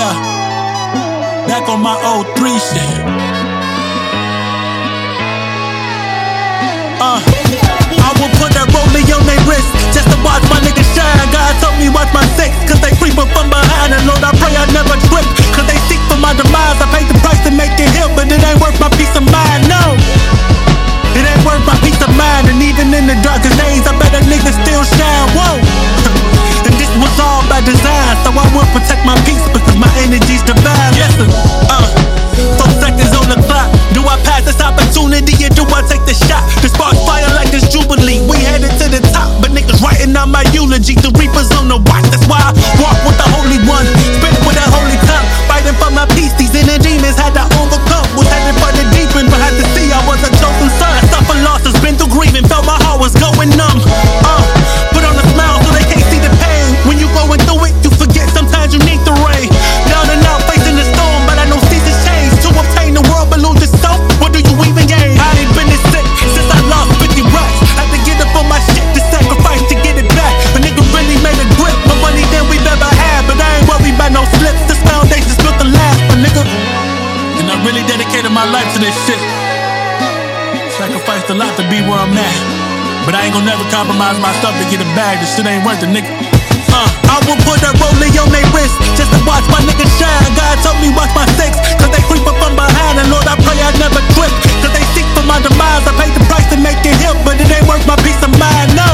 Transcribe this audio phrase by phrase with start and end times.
[0.00, 1.44] Yeah.
[1.44, 2.80] Back on my old three shit.
[6.96, 7.20] Uh.
[8.00, 11.20] I will put that rollie on their wrist just to watch my niggas shine.
[11.28, 13.92] God told me watch my sex, cause they creepin' from behind.
[13.92, 16.80] And Lord, I pray I never trip, cause they seek for my demise.
[16.80, 19.28] I paid the price to make it here, but it ain't worth my peace of
[19.28, 20.00] mind, no.
[21.12, 24.16] It ain't worth my peace of mind, and even in the darkest days, I bet
[24.16, 25.28] a nigga still shine.
[25.36, 25.60] Whoa.
[26.66, 29.44] and this was all by design, so I will protect my peace
[78.40, 79.20] my life to this shit.
[80.80, 82.36] Sacrificed a lot to be where I'm at.
[83.04, 85.20] But I ain't gonna never compromise my stuff to get a bag.
[85.20, 86.08] This shit ain't worth it, nigga.
[86.72, 90.24] Uh, I will put that rollie on their wrist just to watch my niggas shine.
[90.40, 92.96] God told me watch my sex, cause they creep up from behind.
[92.96, 94.32] And Lord, I pray I never trip,
[94.64, 95.84] cause they seek for my demise.
[95.84, 98.32] I paid the price to make it here, but it ain't worth my peace of
[98.40, 98.88] mind, no.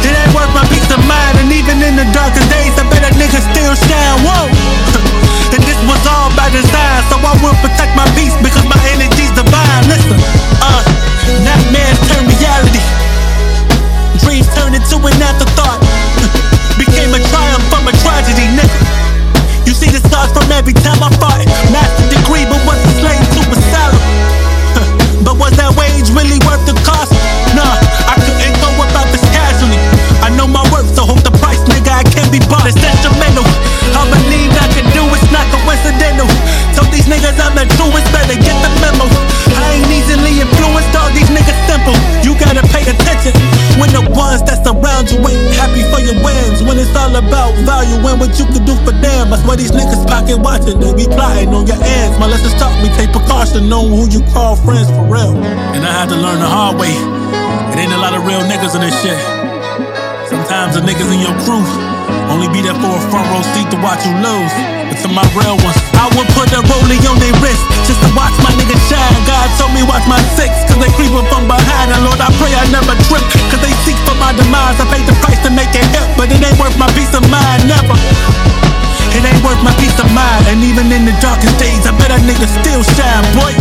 [0.00, 3.04] It ain't worth my peace of mind, and even in the darkest days, I bet
[3.04, 4.16] a nigga still shine.
[4.24, 4.48] Whoa.
[5.54, 7.73] and this was all by design, so I will protect
[12.64, 14.20] reality.
[14.24, 15.80] Dreams turn into an afterthought.
[16.80, 18.80] Became a triumph from a tragedy, nigga.
[19.66, 21.44] You see the scars from every time I fought.
[21.72, 24.04] Master degree, but was a slave to a salary.
[25.26, 27.12] but was that wage really worth the cost?
[27.56, 29.80] Nah, I couldn't go about this casually.
[30.20, 31.92] I know my worth, so hold the price, nigga.
[31.92, 32.68] I can't be bought.
[32.68, 33.46] It's instrumental.
[33.94, 36.28] I believe I can do it's not coincidental.
[36.74, 39.23] Told these niggas I'm the truest, better get the memo.
[43.78, 46.62] When the ones that surround you ain't happy for your wins.
[46.62, 49.30] When it's all about value and what you can do for them.
[49.30, 50.78] That's why these niggas pocket watching.
[50.78, 52.14] They be plotting on your ends.
[52.18, 55.34] My lessons taught me take precaution, know who you call friends for real.
[55.74, 56.94] And I had to learn the hard way.
[57.74, 59.18] It ain't a lot of real niggas in this shit.
[60.30, 61.64] Sometimes the niggas in your crew
[62.30, 64.54] only be there for a front row seat to watch you lose.
[64.88, 68.08] But to my real ones, I would put a rollie on their wrist just to
[68.16, 69.23] watch my niggas shine.
[82.44, 83.54] Nigga still shine, boy.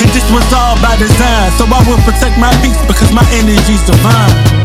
[0.00, 3.84] And this was all by design, so I will protect my peace because my energy's
[3.84, 4.63] divine.